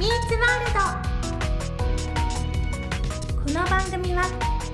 [0.00, 0.72] ミーツワール
[3.36, 4.22] ドこの番組は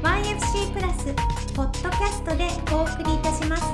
[0.00, 1.06] YFC プラス
[1.52, 3.64] ポッドキャストでお送りいたします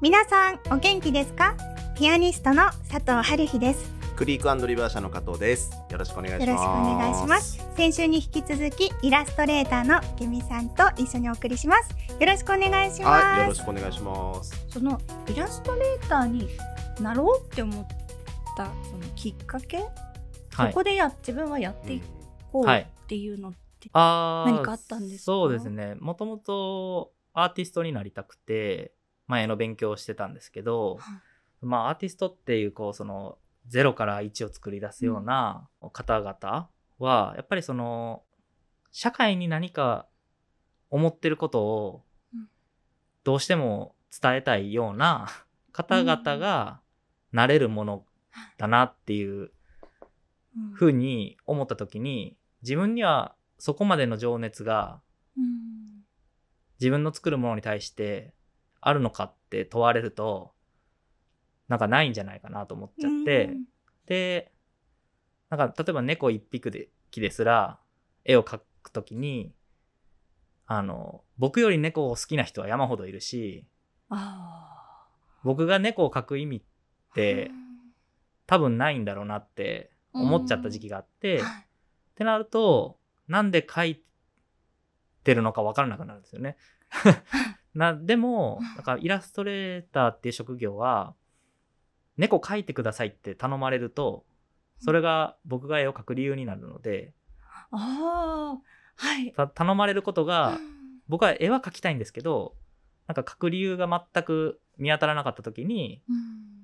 [0.00, 1.54] 皆さんお元気ですか？
[1.96, 5.70] ピアニストの佐藤春日ですクリークリバー社の加藤です。
[5.90, 6.48] よろしくお願いします。
[6.48, 7.64] よろしくお願いします。
[7.76, 14.66] 先週に引き続きイラストレーターのケミさんと一緒にお送りしますよろしくお願いします、はい、よろしくお願いします。
[14.68, 16.48] そのイラストレーターに
[17.00, 17.86] なろうって思っ
[18.56, 20.72] たそのきっかけ、はい。
[20.72, 22.02] そこでや自分はやってい
[22.50, 22.80] こうはい。
[22.80, 25.24] っていうのって、何かあったんですか？
[25.26, 25.94] そうですね。
[26.00, 28.92] もともとアーティストになりたくて、
[29.28, 31.12] 前の勉強をしてたんですけど、は
[31.62, 31.66] い。
[31.66, 33.38] まあアーティストっていう、こう、その、
[33.68, 38.22] ゼロから1を作り出すような方々は、やっぱりその、
[38.92, 40.06] 社会に何か
[40.90, 42.48] 思ってることをうん、
[43.24, 45.28] どうしても伝えたいような
[45.72, 46.80] 方々が
[47.32, 48.04] なれるもの
[48.58, 49.50] だなっていう
[50.56, 50.72] うん。
[50.72, 55.00] ふうに思った時に自分にはそこまでの情熱が
[55.36, 56.04] うん。
[56.80, 58.34] 自分の作るものに対して
[58.80, 60.52] あるのかって問われると
[61.68, 63.56] なんかないんじゃないかなと思っちゃって、
[64.06, 64.52] で
[65.50, 67.78] なんか例えば猫一匹で木ですら
[68.24, 69.54] 絵を描くときに
[70.66, 73.66] あの僕より猫を好きな人は山ほどいるし
[74.10, 75.08] あ
[75.44, 77.14] 僕が猫を描く意味っー。
[77.14, 77.50] て
[78.46, 81.62] 多分ないんだろうなって思っちゃった時期があって、はい。
[81.62, 81.64] っ
[82.16, 82.98] てなると、
[83.28, 84.02] なんで書い
[85.24, 86.56] てるのか分からなくなるんですよね。
[87.74, 91.14] なでも、なんかイラストレーターっていう職業は、
[92.16, 94.24] 猫描いてくださいって頼まれると、
[94.78, 97.12] それが僕が絵を描く理由になるので、
[97.70, 98.76] あー。
[98.98, 99.32] はい。
[99.32, 101.00] た頼まれることがう、ん。
[101.08, 102.56] 僕は絵は描きたいんですけど、
[103.06, 106.55] なんか描く理由が全く見当たらなかった時に、うん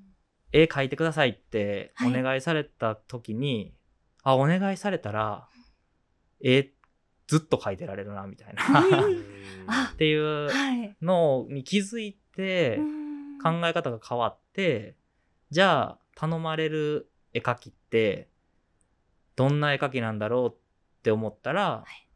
[0.52, 2.22] 絵描いてくださいっておはい。
[2.22, 3.74] 願いされた時に、
[4.22, 5.48] あ、お願いされたら、
[6.42, 6.70] 絵
[7.26, 8.62] ずっと描いてられるな、みたいな。
[9.92, 10.96] っていうはい。
[11.00, 13.38] のに気づいてうん。
[13.42, 14.94] 考え方が変わって
[15.50, 18.28] じゃあ頼まれる絵描きって
[19.34, 22.08] どんな絵描きなんだろうって思ったらい。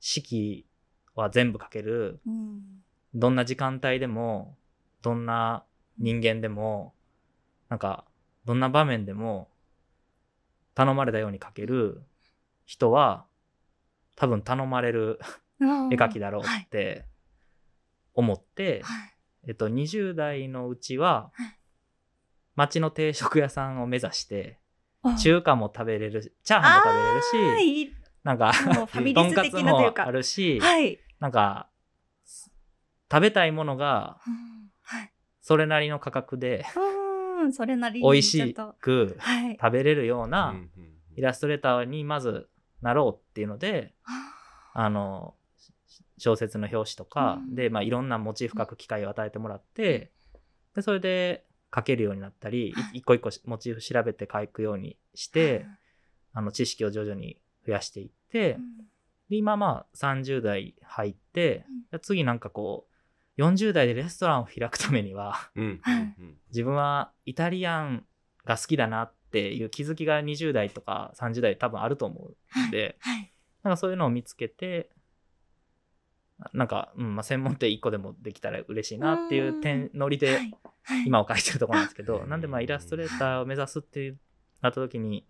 [0.00, 0.66] 四季
[1.16, 2.20] は全部描ける。
[2.26, 2.82] うん。
[3.14, 4.56] どんな時間帯でも
[5.02, 5.64] どんな
[5.98, 6.94] 人間でも
[7.68, 8.04] なんか
[8.44, 9.48] どんな場面でも
[10.74, 12.02] 頼まれたように描ける
[12.64, 13.26] 人は
[14.16, 15.18] 多分頼まれる
[15.60, 15.64] 絵
[15.96, 16.62] 描きだろうはい。
[16.62, 17.04] って
[18.14, 19.14] 思って、はい。
[19.48, 21.58] えっと、20代のうちははい、
[22.56, 24.58] 町の定食屋さんを目指して、
[25.02, 28.52] あ中華も食べれる、チャーハンも食べれるし、なんか、
[29.14, 30.98] とんかつもあるし、はい。
[31.20, 31.68] なんか、
[33.10, 34.20] 食べたいものが、
[35.40, 36.97] それなりの価格で、うん
[37.52, 38.74] それなりに美味しちょっと。
[38.80, 39.58] くはい。
[39.60, 40.70] 食べれるよううなん
[41.16, 42.48] イラストレーターにまず
[42.80, 43.94] なろうっていうので、
[44.74, 45.34] あの、
[46.18, 47.54] 小説の表紙とかうん。
[47.54, 50.12] で、まあ、いろんなモチーフ描く機会を与えてもらって、
[50.74, 55.66] で、それで描けるようになったり、一個一個モチーフ調べて描くようにして、
[56.32, 58.76] あの、知識を徐々に増やしていって、うん。
[59.28, 61.66] で、今まあ30代入って
[62.00, 62.87] 次なんかこう、
[63.38, 65.80] 40代でレストランを開くためには、うん。
[66.50, 68.04] 自分はイタリアン
[68.44, 73.32] が好きだなっていう気づきが20代とか30代多分あると思うんで、はい。
[73.62, 74.90] なんかそういうのを見つけて、
[76.52, 80.54] なんか、うんまあ、専門店1個でもできたら嬉しいなっていう点乗りではい。
[80.82, 81.04] はい。
[81.06, 84.18] 今を書いてるところなんですけど、あなんでまあイラストレーターを目指すっていう
[84.62, 85.26] なった時に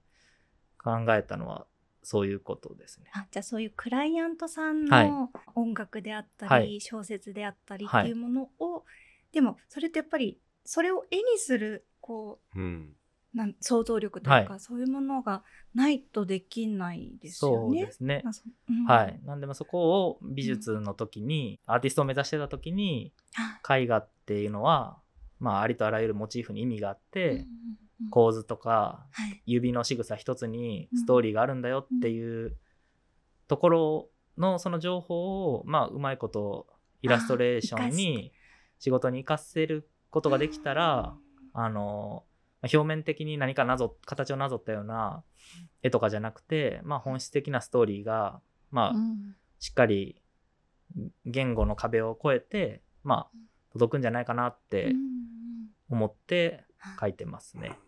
[0.78, 1.66] 考えたのは
[2.02, 3.10] そういうことですね。
[3.14, 5.10] あじゃあそういうクライアントさんはい。
[5.10, 6.80] の音楽であったり、はい。
[6.80, 8.02] 小説であったりはい。
[8.02, 8.84] っていうものを、
[9.32, 12.94] でもそれってやっぱりそれを絵にするこうん。
[13.34, 15.42] うなん想像力というか、はそういうものが
[15.74, 17.84] ないとできないですよそうね。
[17.84, 18.24] ですね。
[18.68, 18.84] うん。
[18.86, 19.20] はい。
[19.24, 23.12] なんでまあそこを美術の時に、アーティストを目指してた時に、
[23.66, 23.76] あ。
[23.76, 24.98] 絵画っていうのは、
[25.40, 27.46] まあありとあらゆるモチーフに意味があって、うんうんうん
[28.10, 29.42] 構図とかはい。
[29.46, 32.56] 指の仕草一つにストーリーがあるんだよっていう
[33.48, 36.66] ところのその情報をまあうまいこと
[37.02, 38.32] イラストレーションに
[38.78, 41.16] 仕事に活かせることができたら
[41.52, 42.24] あの
[42.62, 45.22] まあ表面的に何かなぞ形をなぞったような
[45.82, 48.40] 絵とかじゃなくて、まあ、本質的なストーリーが
[48.70, 49.34] まあうん。
[49.60, 50.22] しっかり
[51.26, 53.38] 言語の壁を越えてまあ
[53.72, 55.18] 届くんじゃないかなってうん
[55.90, 56.64] 思って
[57.00, 57.78] 書いてますね。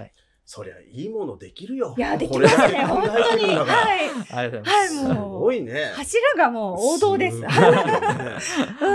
[0.00, 0.12] はい。
[0.44, 1.94] そりゃいいものできるよ。
[1.96, 4.70] いやできこれますね本当にはいありがとうございます。
[4.70, 5.92] はいすもうごいね。
[5.94, 7.36] 柱がもう王道です。
[7.36, 8.38] すごいね
[8.80, 8.86] う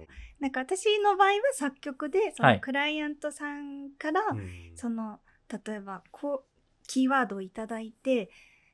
[0.00, 0.06] ん
[0.40, 5.20] なんか私の場合は作曲でそはいのクライアントさんから、うんその
[5.66, 8.30] 例えばこうキーワードをいただいて、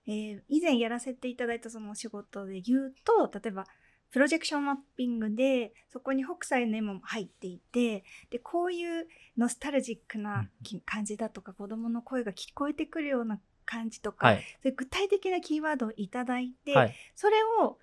[0.06, 3.66] えー以前やらせていただいたそのお仕事で言うと例えば
[4.10, 14.36] プロジェクションマッピングでそこに北斎の絵も入っていてでこういうノスタルジックなき感じだとか、子供の声が聞こえてくるような感じとか、はい。
[14.62, 16.94] そういう具体的なキーワードをいただいて、はい。
[17.14, 17.78] それを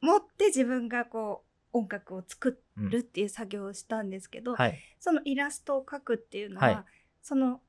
[0.00, 4.78] 持って自分がこう音楽を作うんるっていう作業をしたんですけど、はい。
[5.00, 6.84] そのイラストを描くっていうのは、はい
[7.22, 7.60] その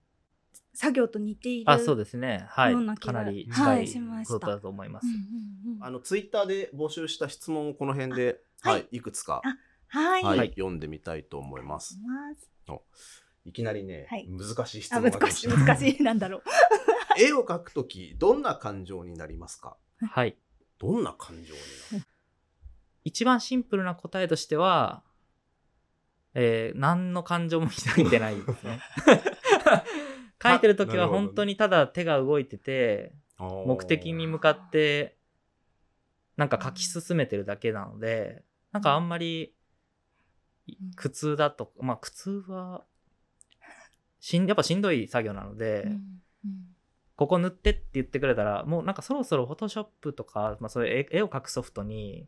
[0.73, 2.45] 作業と似ているあ、そうですね。
[2.49, 2.75] はい。
[2.97, 4.33] かなりはい近いしました。
[4.33, 5.07] ことだと思います。
[5.81, 10.49] あのツイッターで募集した質問をこの辺で、あはいはい、いくつか、あはい、はいはい。
[10.49, 11.97] 読んでみたいと思います。
[13.45, 14.27] いきなりね、はい。
[14.29, 16.43] 難しい質あ問が難しい難しいなんだろう。
[17.21, 19.77] 絵を描くとき、どんな感情になりますか？
[20.01, 20.37] はい。
[20.79, 21.59] どんな感情に
[21.91, 22.05] なる？
[23.03, 25.03] 一番シンプルな答えとしては、
[26.33, 28.79] えー何の感情も抱いてないですね。
[30.43, 35.17] 書いてる時は本当にただ手が動いてて、目的に向かって、
[36.37, 39.53] なんか書き進めてるだけなので、なんかあんまり
[40.95, 42.83] 苦痛だと、まあ苦痛は、
[44.19, 45.91] しんやっぱしんどい作業なので、
[47.15, 52.27] ここ塗ってって言ってくれたら、もうなんかそろそろフォトショップとか、まあそういう絵絵を描くソフトに、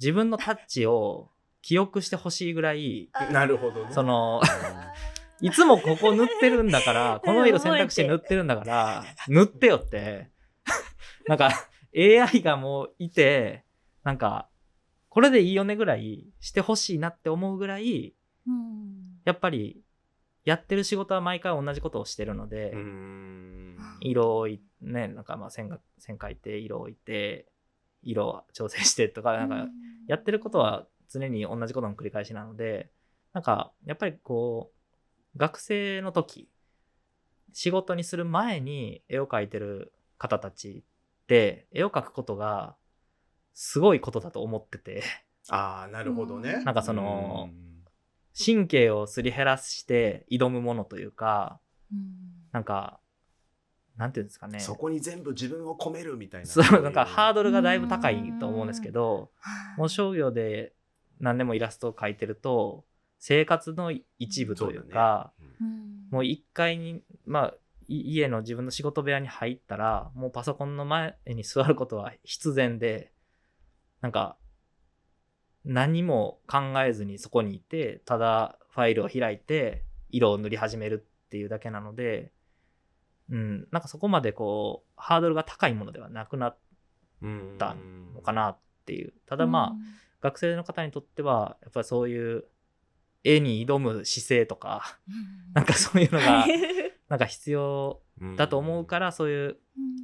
[0.00, 1.30] 自分のタッチを
[1.62, 3.92] 記憶してほしいぐらい、 なるほどね。
[3.92, 4.40] その、
[5.40, 10.30] いつもここ塗ってるんだから、 この色選択肢塗ってるんだから、塗ってよって。
[11.26, 11.50] なんか、
[11.96, 13.64] AI がもういて、
[14.02, 14.48] なんか、
[15.08, 18.14] これでいいよねぐらいしてほしいなって思うぐらい、
[18.46, 19.82] うんやっぱり、
[20.44, 22.72] やってる仕事は毎回同じことをしてるので。
[24.00, 27.46] 色をいねなんかまあ線が線描いて色を置いて
[28.02, 29.66] 色を調整してとかなんか
[30.06, 32.90] やってることは常に同じことの繰り返しなので
[33.32, 34.77] なんかやっぱりこう
[35.38, 36.48] 学生の時
[37.54, 40.84] 仕事にする前に絵を描いてる方たち
[41.22, 42.76] って絵を描くことが
[43.54, 45.02] すごいことだと思ってて。
[45.48, 46.62] ああ、なるほどね。
[46.64, 47.48] なんかその
[48.36, 51.58] 神経をすり減らして挑むものというか
[52.52, 53.00] なんか
[53.96, 54.60] なんていうんですかね。
[54.60, 56.46] そこに全部自分を込めるみたいな。
[56.46, 59.32] そうなんかハードルがだいぶ高いと思うんですけど、
[59.76, 60.72] もう商業で
[61.18, 62.84] 何でもイラストを描いてると、
[63.18, 65.32] 生活の一部というか、
[66.10, 67.54] もう1階に、まあ、
[67.88, 73.12] い家の自分の仕事部屋に入ったら、もうパソコンの前に座ることは必然で、
[74.00, 74.36] なんか、
[75.64, 82.32] 何も考えずにそこにいて、ただファイルを開いて、色を塗り始めるっていうだけなので、
[83.30, 86.58] うん、なんかそこまでこう、ハードルが高いものではなくなっ
[87.58, 87.76] た
[88.14, 89.12] のかなっていう。
[89.26, 92.44] ただまあ、学生の方にとっては、やっぱりそういう
[93.24, 94.98] 絵に挑む姿勢とか、
[95.54, 96.46] なんかそういうのが、
[97.08, 98.00] なんか必要
[98.36, 99.58] だと思うから、そういう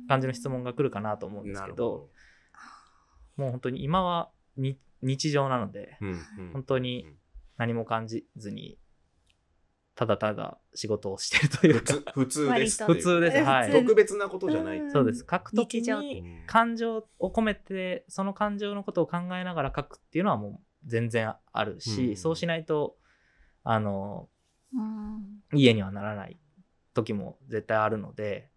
[0.09, 2.11] 感じの質問が来るかなと思うんですけど、
[3.37, 6.07] もう本当に今はに日常なので、ど。
[6.07, 7.07] うんうん本当に
[7.57, 8.79] 何も感じずに、
[9.95, 12.83] ただただ仕事をしてるというか、普通普通です。
[12.83, 13.43] 割普通です。
[13.43, 13.71] はい。
[13.71, 14.79] 特別なことじゃない。
[14.81, 15.25] うんそうです。
[15.31, 22.97] 書くとき日常にうん感情を込めて、その感情のことを考えながら書くっていうのはもう全然あるし、うんそうしないと、
[23.65, 24.29] あの、
[24.75, 26.37] うん家にはならない
[26.95, 28.51] 時も絶対あるので、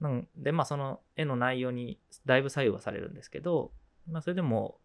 [0.00, 3.72] なんで、まあその絵の内容にだいぶ左右はされるんですけど、
[4.10, 4.78] まあそれでも、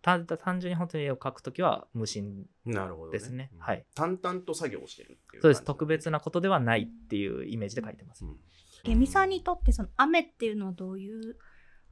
[0.00, 3.18] た単純に本当に絵を描くときは無心なるほどね。
[3.18, 5.42] ですねうんはい淡々と作業をしてるっていう。
[5.42, 5.64] そうです。
[5.64, 8.24] 特別なことではないっていうイメージで書いてます。
[8.24, 8.36] うん。
[8.84, 11.36] ゲミさんにとってその雨っていうのはどういう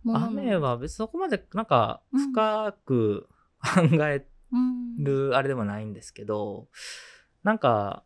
[0.05, 3.29] ものなの雨は別にそこまでなんかうん深く
[3.61, 4.36] 考えうん
[4.99, 6.69] るあれでもないんですけど、
[7.43, 8.05] なんか、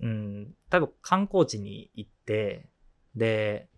[0.00, 2.68] うん、多分観光地に行って、
[3.14, 3.68] で、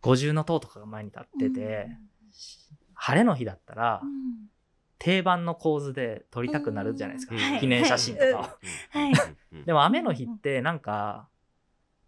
[0.00, 1.88] 五重塔とかが前に立ってて、
[2.94, 4.10] 晴れの日だったらう、ん
[4.98, 7.34] 定番の構図で撮りたくなるじゃないですか。
[7.60, 8.58] 記念写真とか
[9.52, 9.60] を。
[9.66, 11.28] でも雨の日ってなんか、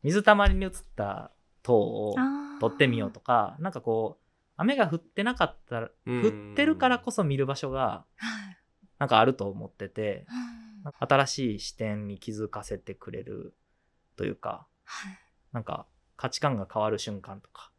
[0.02, 1.30] 水たまりに映った
[1.62, 2.14] 塔を
[2.58, 4.24] 撮ってみようとか、なんかこう、
[4.56, 6.24] 雨が降ってなかったら、うん。
[6.24, 8.55] 降ってるからこそ見る場所がはい
[8.98, 10.26] なんかあると思ってて、
[11.00, 13.54] 新しい視点に気づかせてくれる
[14.16, 15.18] というか、はい。
[15.52, 15.86] なんか
[16.16, 17.70] 価値観が変わる瞬間とか、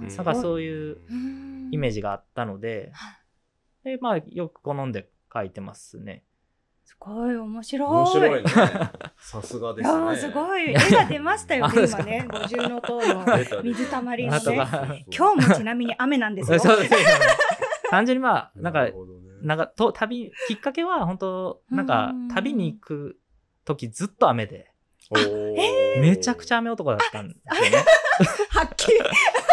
[0.00, 1.70] なんかそういううん。
[1.72, 3.10] イメージがあったので、は
[3.84, 3.96] い。
[3.96, 6.22] でまあよく好んで書いてますね。
[6.84, 7.88] すごい面白い。
[7.88, 8.50] 面白いね。
[9.18, 10.16] さすがですね。
[10.16, 10.70] すごい。
[10.70, 12.26] 絵が出ましたよ 今ね。
[12.30, 13.24] 五重の塔の
[13.62, 14.58] 水たまりのね。
[14.58, 16.58] は今日もちなみに雨なんですよ。
[16.60, 16.94] そうです
[17.90, 18.88] 単純にまあ、なんか
[19.44, 23.18] なんかと旅、きっかけは本当なんかうん旅に行く
[23.64, 24.70] 時ずっと雨で、
[26.00, 27.84] めちゃくちゃ雨男だったんですよね。
[28.50, 28.98] はっきり。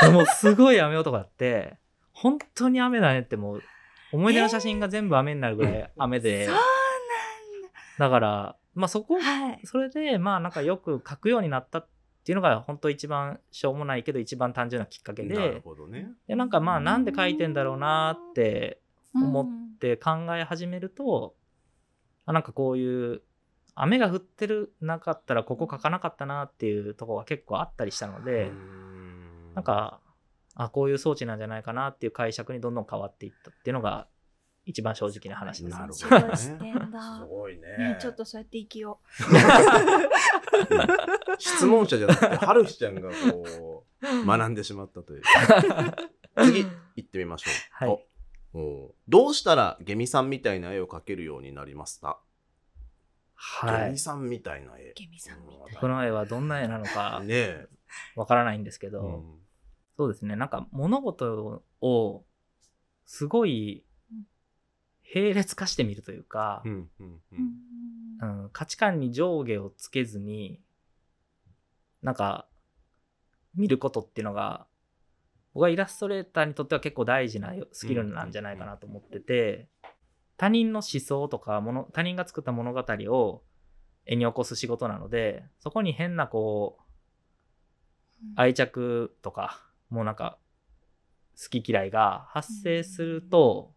[0.01, 1.77] で もすごい雨男だって、
[2.13, 3.63] 本当に雨だねってもう、
[4.13, 6.63] 思い出の写真が全部雨になるぐらい雨で、そうなん
[8.00, 9.24] だから、まあそこ、だ。
[9.24, 9.60] はい。
[9.65, 11.88] それで、まあなんかよく書くようになったっ
[12.24, 16.07] ていうのが、本当一番しょうもないけど、一番単純なきっかけなるで、ほどね。
[16.27, 18.79] でなんかまあなんで書いてんだろうなって
[19.13, 21.36] 思っうんて考え始めると、
[22.25, 23.22] あなんかこういう、
[23.74, 30.00] 雨が降ってるなかったらここ書かなかったなっていうところが結構あったりしたので、うーんなんか、
[30.56, 34.08] あ、こういう装置なんじゃないかなっていう解釈にどんどん変わっていったっていうのが
[34.65, 35.80] 一番正直な話です。
[35.80, 36.36] なるすほどね。
[36.36, 36.51] す
[37.27, 37.62] ごいね。
[37.77, 39.00] ねちょっとそうやって生きよ
[41.39, 45.22] 質問者じゃなくて、はるひちゃんがこう、学んでしまったという。
[46.44, 46.65] 次、
[46.96, 47.86] 行ってみましょう。
[47.86, 48.06] はい
[48.53, 52.20] どうしたらゲミさんみたいな絵を描けるようになりますか、
[53.34, 53.86] はい。
[53.86, 54.00] ゲミ。
[54.00, 54.93] さんみたいな絵。
[54.96, 55.79] ゲミさんみたいな。
[55.79, 57.67] この絵はどんな絵なのか ねえ。
[58.15, 59.41] わからないんですけど、うん。
[59.98, 62.25] そうですね、なんか物事を
[63.05, 63.86] すごい
[65.13, 68.43] 並列化してみるというかう、んうんううんん。
[68.43, 70.62] うん、価値観に上下をつけずに、
[72.01, 72.48] なんか、
[73.55, 74.67] 見ることっていうのが、
[75.53, 79.67] 僕はイラストレーターにとっては結構大事なスキルなんじゃないかなと思ってて、
[80.38, 83.43] 他人の思想とかもの、他人が作った物語を
[84.05, 86.84] 絵に起こす仕事なので、そこに変なこう、
[88.36, 90.38] 愛着とか、もうなんか、
[91.41, 93.74] 好き嫌いが発生すると、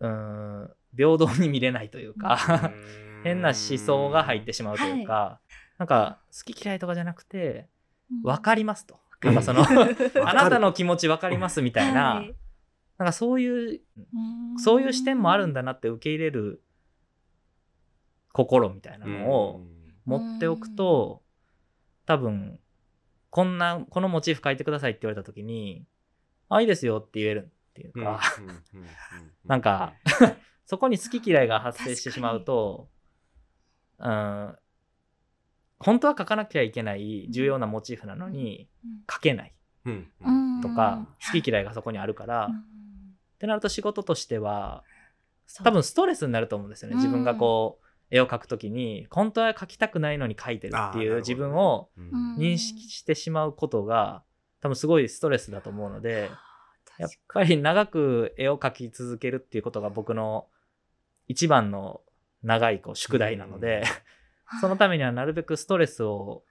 [0.00, 0.10] うー
[0.64, 2.38] ん、平等に見れないというか、
[3.22, 5.40] 変な思想が入ってしまうというか、
[5.78, 7.68] なんか好き嫌いとかじゃなくて、
[8.22, 8.98] 分かりますと。
[9.22, 12.34] なんかその、あなたの気持ち分かりますみたいな、はい。
[12.98, 14.58] なんかそういう、うん。
[14.58, 16.62] そういう視点もあるんだなって受け入れる
[18.32, 19.60] 心みたいなのを
[20.04, 21.22] 持っておくと、
[22.06, 22.58] 多分、
[23.30, 25.86] こんな、このモチーフ書いてくださいって言われた時に、
[26.48, 28.20] あ、いいですよって言えるっていうか、
[29.44, 29.94] なんか、
[30.66, 32.88] そこに好き嫌いが発生してしまうと、
[33.98, 34.56] うん、
[35.80, 38.68] 本当は書かなきゃいけない重要なモチーフなのに
[39.10, 39.54] 書けない。
[40.62, 42.54] とか、好き嫌いがそこにあるから、うん。
[42.54, 42.58] っ
[43.38, 44.84] てなると仕事としては
[45.64, 46.96] 多分ストレスになると思うんですよね。
[46.96, 52.36] 自分がこう絵を描くときに本当は描きたくないのに描いてるっていう自分をうん。
[52.36, 54.22] 認識してしまうことが
[54.60, 56.30] 多分すごいストレスだと思うので
[56.98, 60.46] やっぱり長く絵を描き続けるっていうことが僕の
[61.28, 62.02] 一番の
[62.42, 63.84] 長いこう宿題なので、
[64.60, 66.42] そのためにはなるべくストレスを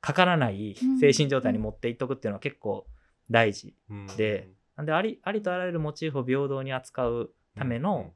[0.00, 2.86] かからない精神状態に持っていっとくっていうのは結構
[3.30, 3.74] 大事。
[4.16, 8.12] でなんでありありとあらゆるモチーフを平等に扱うための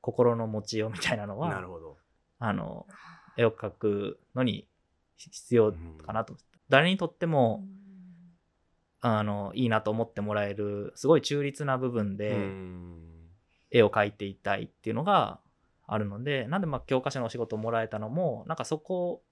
[0.00, 1.98] 心の持ちようみたいなのは、なるほど。
[2.38, 2.86] あの
[3.36, 4.66] 絵を描くのに
[5.16, 5.72] 必要
[6.04, 6.32] かなと。
[6.32, 7.64] 思って、誰にとっても
[9.00, 12.36] あのいいなと思ってもらえるすごい中立な部分で
[13.70, 15.40] 絵を描いていたいっていうのが
[15.92, 19.22] あるのでなんでまあ教科書のお仕事をもらえたのもなんかそこ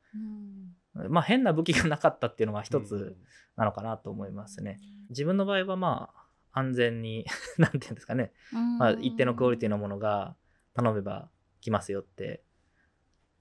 [1.08, 3.16] まあ変な武器がなかったっていうのが一つ
[3.56, 4.78] なのかなと思いますね。
[5.08, 6.10] 自分の場合はま
[6.52, 7.24] あ安全に
[7.58, 8.32] なんていうんですかね、
[8.78, 10.36] まあ、一定のクオリティのものが
[10.74, 12.42] 頼めば来ますよって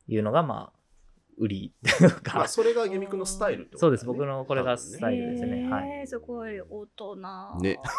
[0.07, 0.79] いうのがまあ
[1.37, 3.79] 売りというまかあ、それがゲミ君のスタイルってことね。
[3.79, 4.05] そうです。
[4.05, 5.61] 僕のこれがスタイルですね。
[5.61, 6.59] へーはい、すごい。
[6.61, 7.15] 大人。
[7.61, 7.79] ね。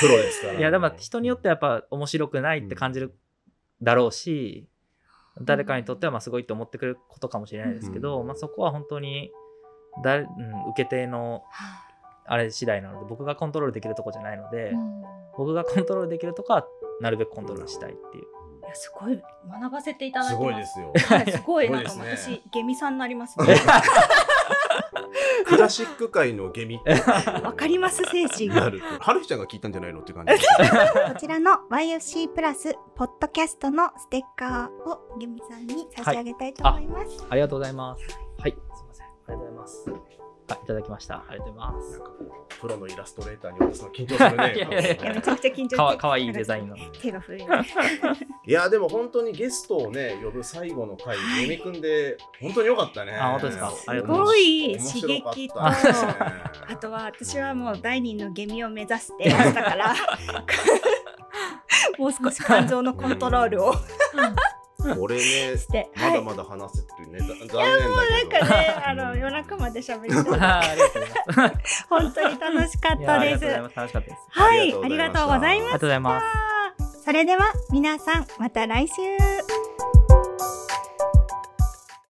[0.00, 0.58] プロですから。
[0.58, 3.14] いやでも人によってはやっぱ面白くないって感じる
[3.82, 4.68] だろうし、
[5.42, 9.30] 誰かにとってはまあすごいって思ってくれることかもしれないですけど、うんまあ、そこは本当に
[10.04, 10.28] だ、うん、受
[10.76, 11.44] け手の
[12.26, 16.66] あれ次第なので僕がコントロールできるとこじゃないので、うん僕がコントロールできるとこは
[17.00, 18.24] なるべくコントロールしたいっていう。
[18.62, 19.18] いやすごい
[19.48, 20.72] 学ばせていただいてます。
[20.72, 21.16] すごいですよ。
[21.16, 23.46] はい、すごいなんか私ゲミさんになりますね。
[25.50, 26.92] クラシック界のゲミって
[27.42, 28.86] わかります精神なると。
[29.00, 30.00] はるひちゃんが聞いたんじゃないの？
[30.00, 30.32] って感じ。
[31.12, 37.26] こちらの YFC プラスポッドキャストのステッカーをゲミさんに差し上げたいと思います。
[37.28, 38.04] ありがとうございます。
[38.38, 39.06] はい、すいません。
[39.06, 39.90] ありがとうございます。
[40.50, 41.24] あ、いただきました。
[41.28, 42.00] ありがとうございますなん。
[42.00, 44.54] かこうプロのイラストレーターに渡すの緊張するね。
[44.56, 46.76] いやいやいやいやめちゃくちゃ緊張してかわいいデザインの。
[47.00, 47.44] 手が震える。
[48.46, 53.12] いやでも本当にゲストをね呼ぶ最後の回ゲミ君で本当に良かったね。
[53.12, 53.70] あ本当ですか？
[53.70, 55.70] すごごい面刺激と、ね
[56.68, 59.94] あとは私はもう第二のゲミを目指してましたから、
[61.98, 63.74] もう少し感情のコントロールを
[64.98, 65.22] これね
[65.58, 67.18] して、まだまだ話せてるね。
[67.20, 68.46] ざ残念だけど。
[68.46, 71.52] なんかね、あの夜中まで喋 りがとうござい。
[71.88, 73.60] 本当に楽しかっいやたですありがとうござい。
[73.62, 73.76] ます。
[73.76, 74.22] 楽しかったです。
[74.30, 76.26] はい、あありりがとうございまがとうございありがとうございます。
[76.98, 77.04] す。
[77.04, 78.94] それでは皆さんまた来週。